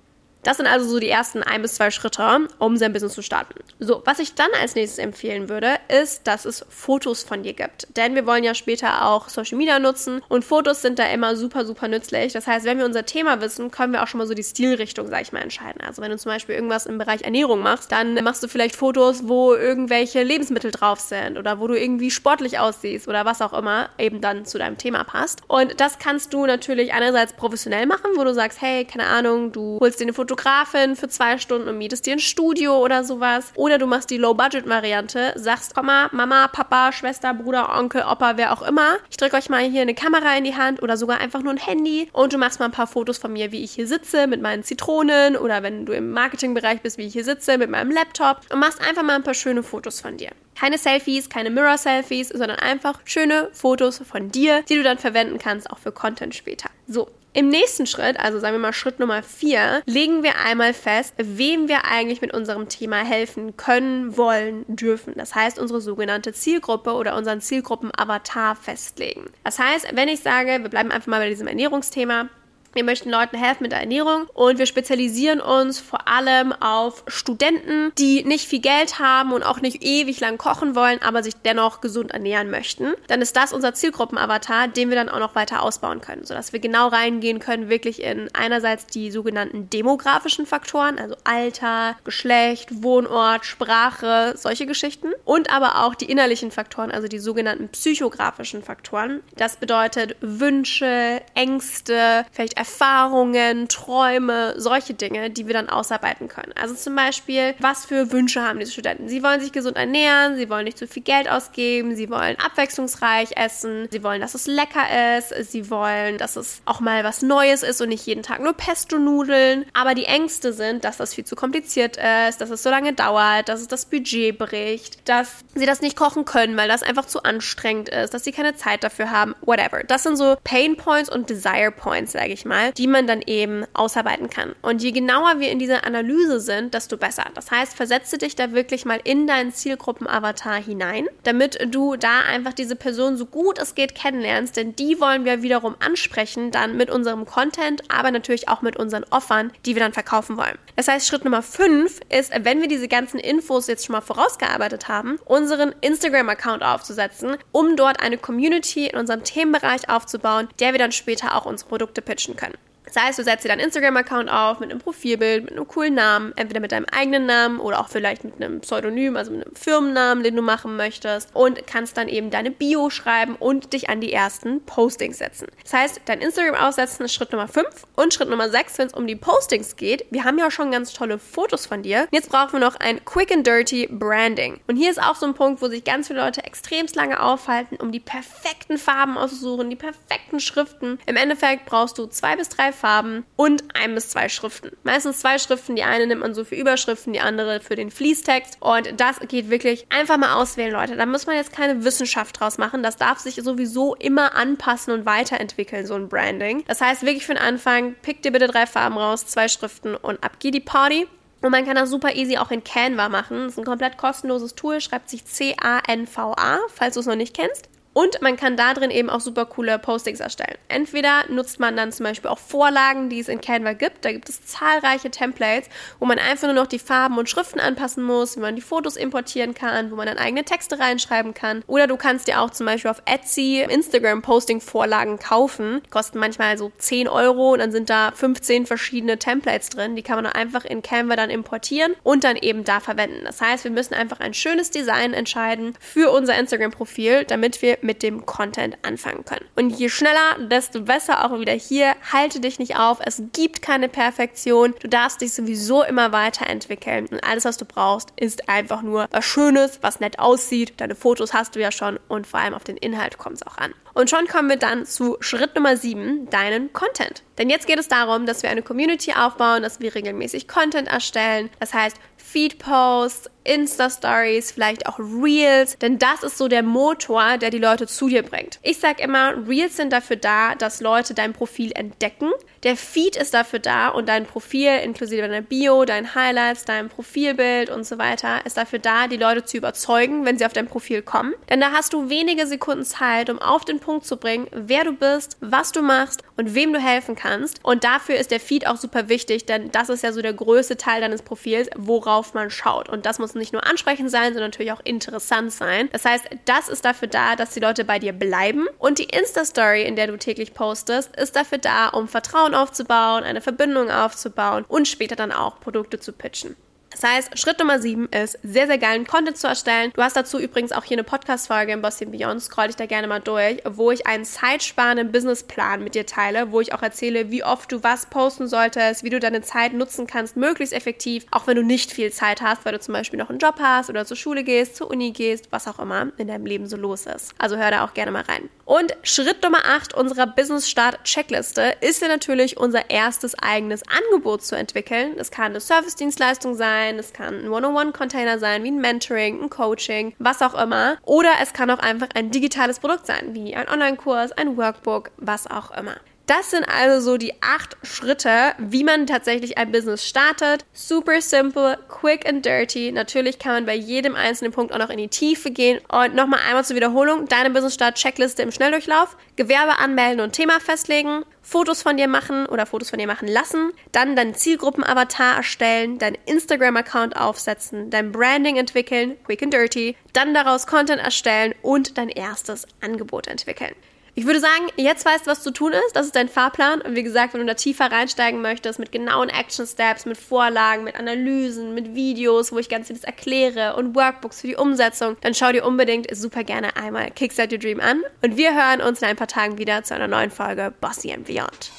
Das 0.47 0.55
sind 0.55 0.65
also 0.65 0.87
so 0.87 0.99
die 0.99 1.09
ersten 1.09 1.43
ein 1.43 1.61
bis 1.61 1.75
zwei 1.75 1.91
Schritte, 1.91 2.47
um 2.57 2.77
sein 2.77 2.93
Business 2.93 3.15
zu 3.15 3.21
starten. 3.21 3.55
So, 3.79 4.01
was 4.05 4.19
ich 4.19 4.33
dann 4.33 4.47
als 4.61 4.75
nächstes 4.75 4.97
empfehlen 4.97 5.49
würde, 5.49 5.75
ist, 5.89 6.25
dass 6.25 6.45
es 6.45 6.65
Fotos 6.69 7.21
von 7.23 7.43
dir 7.43 7.51
gibt. 7.51 7.85
Denn 7.97 8.15
wir 8.15 8.25
wollen 8.25 8.45
ja 8.45 8.53
später 8.53 9.05
auch 9.07 9.27
Social 9.27 9.57
Media 9.57 9.77
nutzen 9.77 10.21
und 10.29 10.45
Fotos 10.45 10.81
sind 10.81 10.99
da 10.99 11.05
immer 11.11 11.35
super, 11.35 11.65
super 11.65 11.89
nützlich. 11.89 12.31
Das 12.31 12.47
heißt, 12.47 12.65
wenn 12.65 12.77
wir 12.77 12.85
unser 12.85 13.05
Thema 13.05 13.41
wissen, 13.41 13.71
können 13.71 13.91
wir 13.91 14.01
auch 14.01 14.07
schon 14.07 14.19
mal 14.19 14.25
so 14.25 14.33
die 14.33 14.43
Stilrichtung, 14.43 15.09
sag 15.09 15.21
ich 15.21 15.33
mal, 15.33 15.41
entscheiden. 15.41 15.81
Also 15.81 16.01
wenn 16.01 16.11
du 16.11 16.17
zum 16.17 16.31
Beispiel 16.31 16.55
irgendwas 16.55 16.85
im 16.85 16.97
Bereich 16.97 17.23
Ernährung 17.23 17.61
machst, 17.61 17.91
dann 17.91 18.13
machst 18.23 18.41
du 18.41 18.47
vielleicht 18.47 18.77
Fotos, 18.77 19.27
wo 19.27 19.53
irgendwelche 19.53 20.23
Lebensmittel 20.23 20.71
drauf 20.71 21.01
sind 21.01 21.37
oder 21.37 21.59
wo 21.59 21.67
du 21.67 21.77
irgendwie 21.77 22.09
sportlich 22.09 22.57
aussiehst 22.57 23.09
oder 23.09 23.25
was 23.25 23.41
auch 23.41 23.51
immer 23.51 23.89
eben 23.97 24.21
dann 24.21 24.45
zu 24.45 24.57
deinem 24.57 24.77
Thema 24.77 25.03
passt. 25.03 25.41
Und 25.49 25.81
das 25.81 25.99
kannst 25.99 26.33
du 26.33 26.45
natürlich 26.45 26.93
einerseits 26.93 27.33
professionell 27.33 27.85
machen, 27.85 28.11
wo 28.15 28.23
du 28.23 28.33
sagst, 28.33 28.61
hey, 28.61 28.85
keine 28.85 29.07
Ahnung, 29.07 29.51
du 29.51 29.77
holst 29.81 29.99
dir 29.99 30.05
eine 30.05 30.13
Foto 30.13 30.36
Fotografin 30.37 30.95
für 30.95 31.09
zwei 31.09 31.39
Stunden 31.39 31.67
und 31.67 31.77
mietest 31.79 32.05
dir 32.05 32.13
ein 32.13 32.19
Studio 32.19 32.77
oder 32.77 33.03
sowas. 33.03 33.51
Oder 33.55 33.79
du 33.79 33.87
machst 33.87 34.11
die 34.11 34.17
Low-Budget-Variante, 34.17 35.33
sagst, 35.35 35.73
komm 35.73 35.87
Mama, 35.87 36.47
Papa, 36.49 36.91
Schwester, 36.91 37.33
Bruder, 37.33 37.75
Onkel, 37.75 38.03
Opa, 38.03 38.37
wer 38.37 38.53
auch 38.53 38.61
immer. 38.61 38.97
Ich 39.09 39.17
drücke 39.17 39.35
euch 39.35 39.49
mal 39.49 39.63
hier 39.63 39.81
eine 39.81 39.95
Kamera 39.95 40.37
in 40.37 40.43
die 40.43 40.55
Hand 40.55 40.83
oder 40.83 40.95
sogar 40.95 41.19
einfach 41.19 41.41
nur 41.41 41.53
ein 41.53 41.57
Handy 41.57 42.09
und 42.13 42.33
du 42.33 42.37
machst 42.37 42.59
mal 42.59 42.65
ein 42.65 42.71
paar 42.71 42.85
Fotos 42.85 43.17
von 43.17 43.33
mir, 43.33 43.51
wie 43.51 43.63
ich 43.63 43.71
hier 43.71 43.87
sitze 43.87 44.27
mit 44.27 44.41
meinen 44.41 44.63
Zitronen 44.63 45.37
oder 45.37 45.63
wenn 45.63 45.85
du 45.85 45.93
im 45.93 46.11
Marketingbereich 46.11 46.81
bist, 46.81 46.99
wie 46.99 47.07
ich 47.07 47.13
hier 47.13 47.23
sitze 47.23 47.57
mit 47.57 47.71
meinem 47.71 47.89
Laptop 47.89 48.41
und 48.51 48.59
machst 48.59 48.79
einfach 48.87 49.03
mal 49.03 49.15
ein 49.15 49.23
paar 49.23 49.33
schöne 49.33 49.63
Fotos 49.63 50.01
von 50.01 50.17
dir. 50.17 50.29
Keine 50.59 50.77
Selfies, 50.77 51.29
keine 51.29 51.49
Mirror-Selfies, 51.49 52.29
sondern 52.29 52.59
einfach 52.59 52.99
schöne 53.05 53.49
Fotos 53.53 54.01
von 54.09 54.29
dir, 54.29 54.63
die 54.69 54.75
du 54.75 54.83
dann 54.83 54.97
verwenden 54.97 55.39
kannst, 55.39 55.69
auch 55.71 55.77
für 55.77 55.91
Content 55.91 56.35
später. 56.35 56.69
So, 56.87 57.09
im 57.33 57.49
nächsten 57.49 57.85
Schritt, 57.85 58.19
also 58.19 58.39
sagen 58.39 58.55
wir 58.55 58.59
mal 58.59 58.73
Schritt 58.73 58.99
Nummer 58.99 59.21
vier, 59.21 59.81
legen 59.85 60.23
wir 60.23 60.39
einmal 60.43 60.73
fest, 60.73 61.13
wem 61.17 61.67
wir 61.67 61.85
eigentlich 61.85 62.21
mit 62.21 62.33
unserem 62.33 62.67
Thema 62.67 62.97
helfen 62.97 63.55
können, 63.57 64.17
wollen, 64.17 64.65
dürfen. 64.67 65.13
Das 65.15 65.35
heißt, 65.35 65.59
unsere 65.59 65.81
sogenannte 65.81 66.33
Zielgruppe 66.33 66.93
oder 66.93 67.15
unseren 67.15 67.41
Zielgruppen-Avatar 67.41 68.55
festlegen. 68.55 69.29
Das 69.43 69.59
heißt, 69.59 69.95
wenn 69.95 70.07
ich 70.07 70.21
sage, 70.21 70.59
wir 70.61 70.69
bleiben 70.69 70.91
einfach 70.91 71.07
mal 71.07 71.19
bei 71.19 71.29
diesem 71.29 71.47
Ernährungsthema, 71.47 72.29
wir 72.73 72.83
möchten 72.83 73.09
Leuten 73.09 73.37
helfen 73.37 73.63
mit 73.63 73.71
der 73.71 73.79
Ernährung 73.79 74.27
und 74.33 74.59
wir 74.59 74.65
spezialisieren 74.65 75.41
uns 75.41 75.79
vor 75.79 76.07
allem 76.07 76.53
auf 76.53 77.03
Studenten, 77.07 77.91
die 77.97 78.23
nicht 78.23 78.47
viel 78.47 78.61
Geld 78.61 78.99
haben 78.99 79.33
und 79.33 79.43
auch 79.43 79.61
nicht 79.61 79.83
ewig 79.83 80.19
lang 80.19 80.37
kochen 80.37 80.75
wollen, 80.75 81.01
aber 81.01 81.23
sich 81.23 81.35
dennoch 81.35 81.81
gesund 81.81 82.11
ernähren 82.11 82.51
möchten. 82.51 82.93
Dann 83.07 83.21
ist 83.21 83.35
das 83.35 83.53
unser 83.53 83.73
Zielgruppenavatar, 83.73 84.67
den 84.67 84.89
wir 84.89 84.95
dann 84.95 85.09
auch 85.09 85.19
noch 85.19 85.35
weiter 85.35 85.61
ausbauen 85.61 86.01
können, 86.01 86.25
sodass 86.25 86.53
wir 86.53 86.59
genau 86.59 86.87
reingehen 86.87 87.39
können, 87.39 87.69
wirklich 87.69 88.03
in 88.03 88.29
einerseits 88.33 88.85
die 88.85 89.11
sogenannten 89.11 89.69
demografischen 89.69 90.45
Faktoren, 90.45 90.99
also 90.99 91.15
Alter, 91.23 91.95
Geschlecht, 92.03 92.83
Wohnort, 92.83 93.45
Sprache, 93.45 94.33
solche 94.37 94.65
Geschichten 94.65 95.09
und 95.25 95.49
aber 95.51 95.83
auch 95.83 95.95
die 95.95 96.05
innerlichen 96.05 96.51
Faktoren, 96.51 96.91
also 96.91 97.07
die 97.07 97.19
sogenannten 97.19 97.69
psychografischen 97.69 98.63
Faktoren. 98.63 99.21
Das 99.35 99.57
bedeutet 99.57 100.15
Wünsche, 100.21 101.21
Ängste, 101.33 102.25
vielleicht 102.31 102.56
Erfahrungen, 102.57 103.67
Träume, 103.67 104.55
solche 104.57 104.93
Dinge, 104.93 105.29
die 105.29 105.47
wir 105.47 105.53
dann 105.53 105.69
ausarbeiten 105.69 106.27
können. 106.27 106.53
Also 106.59 106.75
zum 106.75 106.95
Beispiel, 106.95 107.55
was 107.59 107.85
für 107.85 108.11
Wünsche 108.11 108.41
haben 108.41 108.59
diese 108.59 108.71
Studenten? 108.71 109.07
Sie 109.07 109.23
wollen 109.23 109.39
sich 109.39 109.51
gesund 109.51 109.77
ernähren, 109.77 110.35
sie 110.35 110.49
wollen 110.49 110.65
nicht 110.65 110.77
zu 110.77 110.87
viel 110.87 111.03
Geld 111.03 111.29
ausgeben, 111.29 111.95
sie 111.95 112.09
wollen 112.09 112.37
abwechslungsreich 112.39 113.37
essen, 113.37 113.87
sie 113.91 114.03
wollen, 114.03 114.21
dass 114.21 114.35
es 114.35 114.47
lecker 114.47 115.17
ist, 115.17 115.33
sie 115.51 115.69
wollen, 115.69 116.17
dass 116.17 116.35
es 116.35 116.61
auch 116.65 116.79
mal 116.79 117.03
was 117.03 117.21
Neues 117.21 117.63
ist 117.63 117.81
und 117.81 117.89
nicht 117.89 118.05
jeden 118.05 118.23
Tag 118.23 118.41
nur 118.41 118.53
Pesto-Nudeln. 118.53 119.65
Aber 119.73 119.93
die 119.93 120.05
Ängste 120.05 120.53
sind, 120.53 120.83
dass 120.83 120.97
das 120.97 121.13
viel 121.13 121.25
zu 121.25 121.35
kompliziert 121.35 121.97
ist, 121.97 122.41
dass 122.41 122.49
es 122.49 122.63
so 122.63 122.69
lange 122.69 122.93
dauert, 122.93 123.49
dass 123.49 123.61
es 123.61 123.67
das 123.67 123.85
Budget 123.85 124.37
bricht, 124.37 125.07
dass 125.07 125.29
sie 125.53 125.65
das 125.65 125.81
nicht 125.81 125.95
kochen 125.95 126.25
können, 126.25 126.57
weil 126.57 126.67
das 126.67 126.83
einfach 126.83 127.05
zu 127.05 127.23
anstrengend 127.23 127.89
ist, 127.89 128.13
dass 128.13 128.23
sie 128.23 128.31
keine 128.31 128.55
Zeit 128.55 128.83
dafür 128.83 129.11
haben, 129.11 129.35
whatever. 129.41 129.83
Das 129.83 130.03
sind 130.03 130.17
so 130.17 130.35
Pain 130.43 130.75
Points 130.75 131.09
und 131.09 131.29
Desire 131.29 131.71
Points, 131.71 132.13
sage 132.13 132.33
ich 132.33 132.45
mal 132.47 132.71
die 132.73 132.87
man 132.87 133.07
dann 133.07 133.21
eben 133.21 133.65
ausarbeiten 133.73 134.29
kann. 134.29 134.55
Und 134.61 134.81
je 134.81 134.91
genauer 134.91 135.39
wir 135.39 135.51
in 135.51 135.59
dieser 135.59 135.85
Analyse 135.85 136.39
sind, 136.39 136.73
desto 136.73 136.97
besser. 136.97 137.25
Das 137.33 137.51
heißt, 137.51 137.75
versetze 137.75 138.17
dich 138.17 138.35
da 138.35 138.51
wirklich 138.51 138.85
mal 138.85 138.99
in 139.03 139.27
deinen 139.27 139.53
Zielgruppen-Avatar 139.53 140.61
hinein, 140.61 141.07
damit 141.23 141.59
du 141.69 141.95
da 141.95 142.21
einfach 142.21 142.53
diese 142.53 142.75
Person 142.75 143.17
so 143.17 143.25
gut 143.25 143.59
es 143.59 143.75
geht 143.75 143.95
kennenlernst, 143.95 144.55
denn 144.55 144.75
die 144.75 144.99
wollen 144.99 145.25
wir 145.25 145.41
wiederum 145.41 145.75
ansprechen, 145.79 146.51
dann 146.51 146.77
mit 146.77 146.89
unserem 146.89 147.25
Content, 147.25 147.83
aber 147.89 148.11
natürlich 148.11 148.47
auch 148.47 148.61
mit 148.61 148.77
unseren 148.77 149.03
Offern, 149.09 149.51
die 149.65 149.75
wir 149.75 149.81
dann 149.81 149.93
verkaufen 149.93 150.37
wollen. 150.37 150.57
Das 150.75 150.87
heißt, 150.87 151.07
Schritt 151.07 151.25
Nummer 151.25 151.41
5 151.41 151.99
ist, 152.09 152.31
wenn 152.43 152.61
wir 152.61 152.67
diese 152.67 152.87
ganzen 152.87 153.19
Infos 153.19 153.67
jetzt 153.67 153.85
schon 153.85 153.93
mal 153.93 154.01
vorausgearbeitet 154.01 154.87
haben, 154.87 155.19
unseren 155.25 155.73
Instagram-Account 155.81 156.63
aufzusetzen, 156.63 157.35
um 157.51 157.75
dort 157.75 158.01
eine 158.01 158.17
Community 158.17 158.87
in 158.87 158.97
unserem 158.97 159.23
Themenbereich 159.23 159.89
aufzubauen, 159.89 160.47
der 160.59 160.71
wir 160.71 160.79
dann 160.79 160.91
später 160.91 161.35
auch 161.35 161.45
unsere 161.45 161.69
Produkte 161.69 162.01
pitchen 162.01 162.35
kann. 162.37 162.53
Das 162.93 163.03
heißt, 163.03 163.19
du 163.19 163.23
setzt 163.23 163.43
dir 163.43 163.49
deinen 163.49 163.59
Instagram-Account 163.59 164.29
auf 164.29 164.59
mit 164.59 164.71
einem 164.71 164.79
Profilbild, 164.79 165.43
mit 165.43 165.53
einem 165.53 165.67
coolen 165.67 165.95
Namen, 165.95 166.33
entweder 166.37 166.59
mit 166.59 166.71
deinem 166.71 166.85
eigenen 166.85 167.25
Namen 167.25 167.59
oder 167.59 167.79
auch 167.79 167.89
vielleicht 167.89 168.23
mit 168.23 168.35
einem 168.35 168.61
Pseudonym, 168.61 169.17
also 169.17 169.31
mit 169.31 169.45
einem 169.45 169.55
Firmennamen, 169.55 170.23
den 170.23 170.35
du 170.35 170.41
machen 170.41 170.77
möchtest 170.77 171.29
und 171.35 171.67
kannst 171.67 171.97
dann 171.97 172.07
eben 172.07 172.29
deine 172.29 172.51
Bio 172.51 172.89
schreiben 172.89 173.35
und 173.35 173.73
dich 173.73 173.89
an 173.89 173.99
die 173.99 174.13
ersten 174.13 174.61
Postings 174.65 175.17
setzen. 175.17 175.47
Das 175.63 175.73
heißt, 175.73 176.01
dein 176.05 176.21
Instagram 176.21 176.55
aussetzen 176.55 177.03
ist 177.03 177.13
Schritt 177.13 177.31
Nummer 177.31 177.47
5 177.47 177.67
und 177.95 178.13
Schritt 178.13 178.29
Nummer 178.29 178.49
6, 178.49 178.77
wenn 178.77 178.87
es 178.87 178.93
um 178.93 179.05
die 179.05 179.15
Postings 179.15 179.75
geht. 179.75 180.05
Wir 180.09 180.23
haben 180.23 180.37
ja 180.37 180.49
schon 180.49 180.71
ganz 180.71 180.93
tolle 180.93 181.19
Fotos 181.19 181.65
von 181.65 181.83
dir. 181.83 182.07
Jetzt 182.11 182.29
brauchen 182.29 182.53
wir 182.53 182.59
noch 182.59 182.77
ein 182.77 183.03
Quick 183.03 183.31
and 183.31 183.45
Dirty 183.45 183.87
Branding. 183.91 184.59
Und 184.67 184.77
hier 184.77 184.89
ist 184.89 185.01
auch 185.01 185.15
so 185.15 185.25
ein 185.25 185.33
Punkt, 185.33 185.61
wo 185.61 185.67
sich 185.67 185.83
ganz 185.83 186.07
viele 186.07 186.21
Leute 186.21 186.43
extremst 186.43 186.95
lange 186.95 187.21
aufhalten, 187.21 187.77
um 187.77 187.91
die 187.91 187.99
perfekten 187.99 188.77
Farben 188.77 189.17
auszusuchen, 189.17 189.69
die 189.69 189.75
perfekten 189.75 190.39
Schriften. 190.39 190.99
Im 191.05 191.17
Endeffekt 191.17 191.65
brauchst 191.65 191.97
du 191.97 192.07
zwei 192.07 192.35
bis 192.35 192.49
drei 192.49 192.71
Farben 192.77 193.25
und 193.35 193.63
ein 193.75 193.95
bis 193.95 194.09
zwei 194.09 194.29
Schriften. 194.29 194.71
Meistens 194.83 195.19
zwei 195.19 195.37
Schriften. 195.39 195.75
Die 195.75 195.83
eine 195.83 196.07
nimmt 196.07 196.21
man 196.21 196.33
so 196.33 196.45
für 196.45 196.55
Überschriften, 196.55 197.13
die 197.13 197.19
andere 197.19 197.59
für 197.59 197.75
den 197.75 197.91
Fließtext. 197.91 198.57
Und 198.59 198.99
das 198.99 199.19
geht 199.27 199.49
wirklich 199.49 199.85
einfach 199.89 200.17
mal 200.17 200.35
auswählen, 200.35 200.71
Leute. 200.71 200.95
Da 200.95 201.05
muss 201.05 201.25
man 201.25 201.35
jetzt 201.35 201.53
keine 201.53 201.83
Wissenschaft 201.83 202.39
draus 202.39 202.57
machen. 202.57 202.83
Das 202.83 202.97
darf 202.97 203.19
sich 203.19 203.35
sowieso 203.35 203.95
immer 203.95 204.35
anpassen 204.35 204.93
und 204.93 205.05
weiterentwickeln, 205.05 205.85
so 205.85 205.95
ein 205.95 206.07
Branding. 206.07 206.63
Das 206.67 206.81
heißt, 206.81 207.03
wirklich 207.03 207.25
für 207.25 207.33
den 207.33 207.43
Anfang, 207.43 207.95
pick 208.01 208.21
dir 208.21 208.31
bitte 208.31 208.47
drei 208.47 208.65
Farben 208.65 208.97
raus, 208.97 209.25
zwei 209.25 209.47
Schriften 209.47 209.95
und 209.95 210.23
ab 210.23 210.39
geht 210.39 210.53
die 210.53 210.59
Party. 210.59 211.07
Und 211.41 211.51
man 211.51 211.65
kann 211.65 211.75
das 211.75 211.89
super 211.89 212.15
easy 212.15 212.37
auch 212.37 212.51
in 212.51 212.63
Canva 212.63 213.09
machen. 213.09 213.43
Das 213.43 213.53
ist 213.53 213.59
ein 213.59 213.65
komplett 213.65 213.97
kostenloses 213.97 214.55
Tool, 214.55 214.81
schreibt 214.81 215.09
sich 215.09 215.25
C-A-N-V-A, 215.25 216.59
falls 216.73 216.95
du 216.95 216.99
es 216.99 217.05
noch 217.05 217.15
nicht 217.15 217.35
kennst. 217.35 217.69
Und 217.97 218.21
man 218.21 218.37
kann 218.37 218.55
da 218.55 218.75
drin 218.75 218.91
eben 218.91 219.09
auch 219.09 219.21
super 219.21 219.47
coole 219.47 219.79
Postings 219.79 220.19
erstellen. 220.19 220.59
Entweder 220.67 221.23
nutzt 221.29 221.59
man 221.59 221.75
dann 221.75 221.91
zum 221.91 222.03
Beispiel 222.03 222.29
auch 222.29 222.37
Vorlagen, 222.37 223.09
die 223.09 223.19
es 223.19 223.27
in 223.27 223.41
Canva 223.41 223.73
gibt. 223.73 224.05
Da 224.05 224.11
gibt 224.11 224.29
es 224.29 224.45
zahlreiche 224.45 225.09
Templates, 225.09 225.67
wo 225.97 226.05
man 226.05 226.19
einfach 226.19 226.45
nur 226.45 226.53
noch 226.53 226.67
die 226.67 226.77
Farben 226.77 227.17
und 227.17 227.27
Schriften 227.27 227.59
anpassen 227.59 228.03
muss, 228.03 228.37
wie 228.37 228.41
man 228.41 228.55
die 228.55 228.61
Fotos 228.61 228.97
importieren 228.97 229.55
kann, 229.55 229.89
wo 229.89 229.95
man 229.95 230.05
dann 230.05 230.19
eigene 230.19 230.43
Texte 230.43 230.77
reinschreiben 230.77 231.33
kann. 231.33 231.63
Oder 231.65 231.87
du 231.87 231.97
kannst 231.97 232.27
dir 232.27 232.39
auch 232.39 232.51
zum 232.51 232.67
Beispiel 232.67 232.91
auf 232.91 233.01
Etsy 233.05 233.65
Instagram-Posting-Vorlagen 233.67 235.17
kaufen. 235.17 235.81
Die 235.83 235.89
kosten 235.89 236.19
manchmal 236.19 236.55
so 236.59 236.71
10 236.77 237.07
Euro 237.07 237.53
und 237.53 237.59
dann 237.59 237.71
sind 237.71 237.89
da 237.89 238.11
15 238.13 238.67
verschiedene 238.67 239.17
Templates 239.17 239.69
drin. 239.69 239.95
Die 239.95 240.03
kann 240.03 240.17
man 240.17 240.25
dann 240.25 240.33
einfach 240.33 240.65
in 240.65 240.83
Canva 240.83 241.15
dann 241.15 241.31
importieren 241.31 241.95
und 242.03 242.23
dann 242.23 242.35
eben 242.35 242.63
da 242.63 242.79
verwenden. 242.79 243.21
Das 243.23 243.41
heißt, 243.41 243.63
wir 243.63 243.71
müssen 243.71 243.95
einfach 243.95 244.19
ein 244.19 244.35
schönes 244.35 244.69
Design 244.69 245.15
entscheiden 245.15 245.73
für 245.79 246.11
unser 246.11 246.37
Instagram-Profil, 246.37 247.25
damit 247.25 247.63
wir 247.63 247.86
mit 247.87 248.03
dem 248.03 248.27
Content 248.27 248.77
anfangen 248.83 249.25
können. 249.25 249.45
Und 249.55 249.71
je 249.71 249.89
schneller, 249.89 250.37
desto 250.39 250.81
besser 250.81 251.25
auch 251.25 251.39
wieder 251.39 251.53
hier. 251.53 251.95
Halte 252.13 252.39
dich 252.39 252.59
nicht 252.59 252.75
auf. 252.75 252.99
Es 253.03 253.23
gibt 253.33 253.63
keine 253.63 253.89
Perfektion. 253.89 254.75
Du 254.79 254.87
darfst 254.87 255.21
dich 255.21 255.33
sowieso 255.33 255.81
immer 255.81 256.11
weiterentwickeln. 256.11 257.07
Und 257.07 257.23
alles, 257.23 257.45
was 257.45 257.57
du 257.57 257.65
brauchst, 257.65 258.13
ist 258.15 258.47
einfach 258.49 258.83
nur 258.83 259.07
was 259.09 259.25
Schönes, 259.25 259.79
was 259.81 259.99
nett 259.99 260.19
aussieht. 260.19 260.73
Deine 260.77 260.93
Fotos 260.93 261.33
hast 261.33 261.55
du 261.55 261.59
ja 261.59 261.71
schon 261.71 261.99
und 262.07 262.27
vor 262.27 262.39
allem 262.39 262.53
auf 262.53 262.63
den 262.63 262.77
Inhalt 262.77 263.17
kommt 263.17 263.37
es 263.37 263.47
auch 263.47 263.57
an. 263.57 263.73
Und 263.93 264.11
schon 264.11 264.27
kommen 264.27 264.49
wir 264.49 264.57
dann 264.57 264.85
zu 264.85 265.17
Schritt 265.21 265.55
Nummer 265.55 265.75
7, 265.75 266.29
deinen 266.29 266.71
Content. 266.73 267.23
Denn 267.37 267.49
jetzt 267.49 267.67
geht 267.67 267.79
es 267.79 267.87
darum, 267.87 268.25
dass 268.25 268.43
wir 268.43 268.49
eine 268.49 268.63
Community 268.63 269.13
aufbauen, 269.13 269.63
dass 269.63 269.79
wir 269.79 269.93
regelmäßig 269.93 270.47
Content 270.47 270.87
erstellen. 270.87 271.49
Das 271.59 271.73
heißt, 271.73 271.97
Feed-Posts, 272.17 273.29
Insta-Stories, 273.45 274.51
vielleicht 274.51 274.85
auch 274.85 274.99
Reels, 274.99 275.77
denn 275.77 275.97
das 275.97 276.23
ist 276.23 276.37
so 276.37 276.49
der 276.49 276.61
Motor, 276.61 277.37
der 277.37 277.51
die 277.51 277.57
Leute 277.57 277.87
zu 277.87 278.09
dir 278.09 278.21
bringt. 278.21 278.59
Ich 278.63 278.79
sage 278.79 279.01
immer, 279.01 279.47
Reels 279.47 279.77
sind 279.77 279.93
dafür 279.93 280.17
da, 280.17 280.53
dass 280.55 280.81
Leute 280.81 281.13
dein 281.13 281.31
Profil 281.31 281.71
entdecken. 281.73 282.31
Der 282.63 282.75
Feed 282.75 283.15
ist 283.15 283.33
dafür 283.33 283.59
da 283.59 283.87
und 283.87 284.09
dein 284.09 284.25
Profil 284.25 284.71
inklusive 284.83 285.21
deiner 285.21 285.41
Bio, 285.41 285.85
deinen 285.85 286.15
Highlights, 286.15 286.65
deinem 286.65 286.89
Profilbild 286.89 287.69
und 287.69 287.85
so 287.85 287.97
weiter 287.97 288.45
ist 288.45 288.57
dafür 288.57 288.79
da, 288.79 289.07
die 289.07 289.15
Leute 289.15 289.45
zu 289.45 289.55
überzeugen, 289.55 290.25
wenn 290.25 290.37
sie 290.37 290.45
auf 290.45 290.53
dein 290.53 290.67
Profil 290.67 291.01
kommen. 291.01 291.33
Denn 291.49 291.61
da 291.61 291.71
hast 291.71 291.93
du 291.93 292.09
wenige 292.09 292.45
Sekunden 292.45 292.83
Zeit, 292.83 293.29
um 293.29 293.39
auf 293.39 293.63
den 293.63 293.79
Punkt 293.79 294.05
zu 294.05 294.17
bringen, 294.17 294.47
wer 294.51 294.83
du 294.83 294.91
bist, 294.91 295.37
was 295.39 295.71
du 295.71 295.81
machst 295.81 296.23
und 296.37 296.55
wem 296.55 296.73
du 296.73 296.79
helfen 296.79 297.15
kannst. 297.15 297.59
Und 297.63 297.83
dafür 297.83 298.15
ist 298.15 298.31
der 298.31 298.39
Feed 298.39 298.67
auch 298.67 298.77
super 298.77 299.09
wichtig, 299.09 299.45
denn 299.45 299.71
das 299.71 299.89
ist 299.89 300.03
ja 300.03 300.13
so 300.13 300.21
der 300.21 300.33
größte 300.33 300.77
Teil 300.77 301.01
deines 301.01 301.21
Profils, 301.21 301.69
worauf 301.75 302.33
man 302.33 302.49
schaut. 302.49 302.89
Und 302.89 303.05
das 303.05 303.19
muss 303.19 303.35
nicht 303.35 303.53
nur 303.53 303.65
ansprechend 303.65 304.11
sein, 304.11 304.33
sondern 304.33 304.51
natürlich 304.51 304.71
auch 304.71 304.81
interessant 304.83 305.51
sein. 305.51 305.89
Das 305.91 306.05
heißt, 306.05 306.25
das 306.45 306.69
ist 306.69 306.85
dafür 306.85 307.07
da, 307.07 307.35
dass 307.35 307.51
die 307.51 307.59
Leute 307.59 307.83
bei 307.83 307.99
dir 307.99 308.13
bleiben. 308.13 308.67
Und 308.77 308.99
die 308.99 309.05
Insta-Story, 309.05 309.83
in 309.83 309.95
der 309.95 310.07
du 310.07 310.17
täglich 310.17 310.53
postest, 310.53 311.15
ist 311.15 311.35
dafür 311.35 311.57
da, 311.57 311.89
um 311.89 312.07
Vertrauen 312.07 312.53
aufzubauen, 312.53 313.23
eine 313.23 313.41
Verbindung 313.41 313.89
aufzubauen 313.89 314.65
und 314.67 314.87
später 314.87 315.15
dann 315.15 315.31
auch 315.31 315.59
Produkte 315.59 315.99
zu 315.99 316.13
pitchen. 316.13 316.55
Das 316.99 317.11
heißt, 317.11 317.37
Schritt 317.37 317.59
Nummer 317.59 317.79
sieben 317.79 318.07
ist, 318.09 318.39
sehr, 318.41 318.65
sehr 318.65 318.79
geilen 318.79 319.05
Content 319.05 319.37
zu 319.37 319.45
erstellen. 319.45 319.91
Du 319.93 320.01
hast 320.01 320.15
dazu 320.15 320.39
übrigens 320.39 320.71
auch 320.71 320.83
hier 320.83 320.95
eine 320.95 321.03
Podcast-Folge 321.03 321.71
im 321.73 321.83
Bossy 321.83 322.05
Beyond, 322.05 322.41
scroll 322.41 322.67
dich 322.67 322.75
da 322.75 322.87
gerne 322.87 323.07
mal 323.07 323.19
durch, 323.19 323.59
wo 323.65 323.91
ich 323.91 324.07
einen 324.07 324.25
zeitsparenden 324.25 325.11
Businessplan 325.11 325.83
mit 325.83 325.93
dir 325.93 326.07
teile, 326.07 326.51
wo 326.51 326.59
ich 326.59 326.73
auch 326.73 326.81
erzähle, 326.81 327.29
wie 327.29 327.43
oft 327.43 327.71
du 327.71 327.83
was 327.83 328.07
posten 328.07 328.47
solltest, 328.47 329.03
wie 329.03 329.11
du 329.11 329.19
deine 329.19 329.43
Zeit 329.43 329.73
nutzen 329.73 330.07
kannst, 330.07 330.37
möglichst 330.37 330.73
effektiv, 330.73 331.27
auch 331.29 331.45
wenn 331.45 331.55
du 331.55 331.61
nicht 331.61 331.91
viel 331.91 332.11
Zeit 332.11 332.41
hast, 332.41 332.65
weil 332.65 332.73
du 332.73 332.79
zum 332.79 332.95
Beispiel 332.95 333.19
noch 333.19 333.29
einen 333.29 333.37
Job 333.37 333.57
hast 333.59 333.91
oder 333.91 334.03
zur 334.03 334.17
Schule 334.17 334.43
gehst, 334.43 334.75
zur 334.75 334.89
Uni 334.89 335.11
gehst, 335.11 335.51
was 335.51 335.67
auch 335.67 335.77
immer 335.77 336.07
in 336.17 336.27
deinem 336.27 336.47
Leben 336.47 336.65
so 336.65 336.77
los 336.77 337.05
ist. 337.05 337.35
Also 337.37 337.57
hör 337.57 337.69
da 337.69 337.85
auch 337.85 337.93
gerne 337.93 338.09
mal 338.09 338.23
rein. 338.23 338.49
Und 338.65 338.97
Schritt 339.03 339.43
Nummer 339.43 339.59
8 339.65 339.93
unserer 339.93 340.25
Business 340.25 340.67
Start 340.67 341.03
Checkliste 341.03 341.75
ist 341.79 342.01
ja 342.01 342.07
natürlich 342.07 342.57
unser 342.57 342.89
erstes 342.89 343.35
eigenes 343.35 343.83
Angebot 343.87 344.43
zu 344.43 344.55
entwickeln. 344.55 345.13
Das 345.15 345.31
kann 345.31 345.51
eine 345.51 345.61
Service-Dienstleistung 345.61 346.55
sein, 346.55 346.86
es 346.95 347.13
kann 347.13 347.45
ein 347.45 347.49
One-on-One-Container 347.49 348.39
sein, 348.39 348.63
wie 348.63 348.71
ein 348.71 348.81
Mentoring, 348.81 349.43
ein 349.43 349.49
Coaching, 349.49 350.15
was 350.19 350.41
auch 350.41 350.53
immer. 350.53 350.97
Oder 351.03 351.31
es 351.41 351.53
kann 351.53 351.69
auch 351.69 351.79
einfach 351.79 352.07
ein 352.15 352.31
digitales 352.31 352.79
Produkt 352.79 353.05
sein, 353.05 353.33
wie 353.33 353.55
ein 353.55 353.69
Online-Kurs, 353.69 354.31
ein 354.31 354.57
Workbook, 354.57 355.11
was 355.17 355.49
auch 355.49 355.71
immer. 355.71 355.97
Das 356.27 356.51
sind 356.51 356.65
also 356.65 357.11
so 357.11 357.17
die 357.17 357.33
acht 357.41 357.77
Schritte, 357.83 358.53
wie 358.57 358.83
man 358.83 359.07
tatsächlich 359.07 359.57
ein 359.57 359.71
Business 359.71 360.05
startet. 360.05 360.65
Super 360.73 361.21
simple, 361.21 361.79
quick 361.87 362.27
and 362.27 362.45
dirty. 362.45 362.91
Natürlich 362.91 363.39
kann 363.39 363.53
man 363.53 363.65
bei 363.65 363.75
jedem 363.75 364.13
einzelnen 364.13 364.51
Punkt 364.51 364.73
auch 364.73 364.77
noch 364.77 364.89
in 364.89 364.97
die 364.97 365.07
Tiefe 365.07 365.51
gehen. 365.51 365.79
Und 365.89 366.15
nochmal 366.15 366.41
einmal 366.45 366.65
zur 366.65 366.75
Wiederholung. 366.75 367.29
Deine 367.29 367.49
Business 367.49 367.75
Start 367.75 367.95
Checkliste 367.95 368.41
im 368.41 368.51
Schnelldurchlauf. 368.51 369.15
Gewerbe 369.37 369.79
anmelden 369.79 370.19
und 370.19 370.33
Thema 370.33 370.59
festlegen. 370.59 371.23
Fotos 371.41 371.81
von 371.81 371.95
dir 371.95 372.09
machen 372.09 372.45
oder 372.45 372.65
Fotos 372.65 372.89
von 372.89 372.99
dir 372.99 373.07
machen 373.07 373.29
lassen, 373.29 373.71
dann 373.93 374.17
deinen 374.17 374.35
Zielgruppen-Avatar 374.35 375.37
erstellen, 375.37 375.97
deinen 375.97 376.17
Instagram-Account 376.25 377.15
aufsetzen, 377.15 377.89
dein 377.89 378.11
Branding 378.11 378.57
entwickeln, 378.57 379.15
quick 379.23 379.41
and 379.41 379.53
dirty, 379.53 379.95
dann 380.11 380.33
daraus 380.33 380.67
Content 380.67 381.01
erstellen 381.01 381.55
und 381.61 381.97
dein 381.97 382.09
erstes 382.09 382.67
Angebot 382.81 383.27
entwickeln. 383.27 383.73
Ich 384.17 384.25
würde 384.25 384.39
sagen, 384.39 384.65
jetzt 384.77 385.05
weißt 385.05 385.27
du, 385.27 385.29
was 385.29 385.43
zu 385.43 385.51
tun 385.51 385.73
ist. 385.73 385.95
Das 385.95 386.07
ist 386.07 386.15
dein 386.15 386.27
Fahrplan. 386.27 386.81
Und 386.81 386.95
wie 386.95 387.03
gesagt, 387.03 387.35
wenn 387.35 387.41
du 387.41 387.45
da 387.45 387.53
tiefer 387.53 387.91
reinsteigen 387.91 388.41
möchtest, 388.41 388.79
mit 388.79 388.91
genauen 388.91 389.29
Action 389.29 389.67
Steps, 389.67 390.07
mit 390.07 390.17
Vorlagen, 390.17 390.83
mit 390.83 390.95
Analysen, 390.95 391.75
mit 391.75 391.93
Videos, 391.93 392.51
wo 392.51 392.57
ich 392.57 392.67
ganz 392.67 392.87
vieles 392.87 393.03
erkläre 393.03 393.75
und 393.75 393.95
Workbooks 393.95 394.41
für 394.41 394.47
die 394.47 394.55
Umsetzung, 394.55 395.17
dann 395.21 395.35
schau 395.35 395.51
dir 395.51 395.63
unbedingt 395.63 396.07
super 396.17 396.43
gerne 396.43 396.75
einmal 396.77 397.11
Kickstart 397.11 397.51
Your 397.51 397.59
Dream 397.59 397.79
an. 397.79 398.01
Und 398.23 398.37
wir 398.37 398.55
hören 398.55 398.81
uns 398.81 399.03
in 399.03 399.07
ein 399.07 399.17
paar 399.17 399.27
Tagen 399.27 399.59
wieder 399.59 399.83
zu 399.83 399.93
einer 399.93 400.07
neuen 400.07 400.31
Folge 400.31 400.73
Bossy 400.81 401.13
and 401.13 401.27
Beyond. 401.27 401.71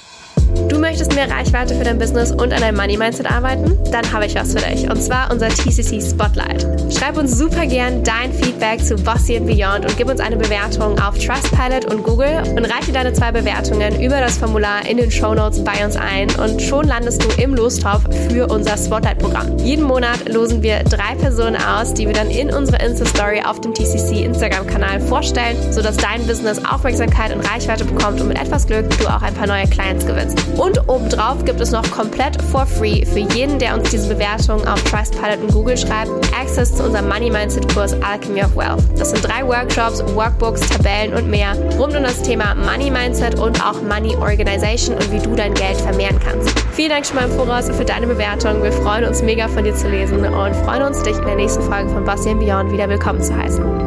Du 0.69 0.78
möchtest 0.78 1.14
mehr 1.14 1.31
Reichweite 1.31 1.75
für 1.75 1.85
dein 1.85 1.99
Business 1.99 2.31
und 2.31 2.52
an 2.52 2.61
deinem 2.61 2.76
Money 2.76 2.97
Mindset 2.97 3.31
arbeiten? 3.31 3.78
Dann 3.90 4.12
habe 4.12 4.26
ich 4.26 4.35
was 4.35 4.52
für 4.52 4.61
dich. 4.61 4.90
Und 4.90 5.02
zwar 5.02 5.31
unser 5.31 5.49
TCC 5.49 6.00
Spotlight. 6.00 6.67
Schreib 6.93 7.19
uns 7.19 7.37
super 7.37 7.67
gern 7.67 8.02
dein 8.05 8.33
Feedback 8.33 8.85
zu 8.85 8.97
Bossy 8.97 9.37
and 9.37 9.47
Beyond 9.47 9.85
und 9.85 9.97
gib 9.97 10.09
uns 10.09 10.21
eine 10.21 10.37
Bewertung 10.37 10.99
auf 11.00 11.19
Trustpilot 11.19 11.85
und 11.93 12.02
Google 12.02 12.43
und 12.57 12.64
reiche 12.64 12.93
deine 12.93 13.12
zwei 13.12 13.33
Bewertungen 13.33 14.00
über 14.00 14.21
das 14.21 14.38
Formular 14.38 14.88
in 14.88 14.97
den 14.97 15.11
Show 15.11 15.35
Notes 15.35 15.62
bei 15.62 15.85
uns 15.85 15.97
ein 15.97 16.28
und 16.37 16.62
schon 16.62 16.87
landest 16.87 17.23
du 17.23 17.43
im 17.43 17.55
Lostopf 17.55 18.05
für 18.31 18.47
unser 18.47 18.76
Spotlight-Programm. 18.76 19.59
Jeden 19.59 19.85
Monat 19.85 20.28
losen 20.28 20.62
wir 20.62 20.83
drei 20.85 21.14
Personen 21.21 21.57
aus, 21.57 21.93
die 21.93 22.07
wir 22.07 22.14
dann 22.14 22.31
in 22.31 22.50
unserer 22.50 22.81
Insta-Story 22.81 23.43
auf 23.45 23.61
dem 23.61 23.75
TCC 23.75 24.25
Instagram-Kanal 24.25 25.00
vorstellen, 25.00 25.57
sodass 25.73 25.97
dein 25.97 26.26
Business 26.26 26.61
Aufmerksamkeit 26.64 27.35
und 27.35 27.49
Reichweite 27.49 27.85
bekommt 27.85 28.21
und 28.21 28.28
mit 28.28 28.40
etwas 28.40 28.67
Glück 28.67 28.88
du 28.99 29.07
auch 29.09 29.23
ein 29.23 29.35
paar 29.35 29.47
neue 29.47 29.67
Clients 29.67 30.07
gewinnst. 30.07 30.38
Und 30.57 30.88
obendrauf 30.88 31.45
gibt 31.45 31.61
es 31.61 31.71
noch 31.71 31.88
komplett 31.90 32.40
for 32.42 32.66
free 32.66 33.04
für 33.04 33.21
jeden, 33.21 33.59
der 33.59 33.75
uns 33.75 33.90
diese 33.90 34.09
Bewertung 34.09 34.66
auf 34.66 34.83
Trustpilot 34.85 35.40
und 35.40 35.52
Google 35.52 35.76
schreibt, 35.76 36.11
Access 36.38 36.75
zu 36.75 36.85
unserem 36.85 37.09
Money 37.09 37.30
Mindset 37.30 37.73
Kurs 37.73 37.95
Alchemy 38.02 38.42
of 38.42 38.57
Wealth. 38.57 38.83
Das 38.99 39.11
sind 39.11 39.26
drei 39.26 39.47
Workshops, 39.47 40.02
Workbooks, 40.14 40.61
Tabellen 40.68 41.14
und 41.14 41.30
mehr 41.30 41.54
rund 41.78 41.97
um 41.97 42.02
das 42.02 42.23
Thema 42.23 42.54
Money 42.54 42.90
Mindset 42.90 43.38
und 43.38 43.64
auch 43.64 43.80
Money 43.83 44.16
Organization 44.16 44.97
und 44.97 45.12
wie 45.12 45.21
du 45.21 45.35
dein 45.35 45.54
Geld 45.54 45.76
vermehren 45.76 46.18
kannst. 46.25 46.59
Vielen 46.73 46.90
Dank 46.90 47.07
schon 47.07 47.16
mal 47.16 47.28
im 47.28 47.33
Voraus 47.33 47.68
für 47.71 47.85
deine 47.85 48.07
Bewertung. 48.07 48.62
Wir 48.62 48.73
freuen 48.73 49.04
uns 49.04 49.23
mega 49.23 49.49
von 49.49 49.64
dir 49.64 49.75
zu 49.75 49.88
lesen 49.88 50.25
und 50.25 50.57
freuen 50.57 50.83
uns, 50.83 51.02
dich 51.02 51.16
in 51.16 51.25
der 51.25 51.37
nächsten 51.37 51.62
Folge 51.62 51.88
von 51.90 52.04
Bossy 52.04 52.35
Beyond 52.35 52.73
wieder 52.73 52.88
willkommen 52.88 53.23
zu 53.23 53.37
heißen. 53.37 53.77